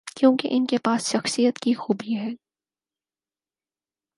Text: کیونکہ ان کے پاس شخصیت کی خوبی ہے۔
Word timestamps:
کیونکہ 0.15 0.47
ان 0.51 0.65
کے 0.65 0.77
پاس 0.77 1.11
شخصیت 1.11 1.59
کی 1.59 1.73
خوبی 1.73 2.15
ہے۔ 2.15 2.29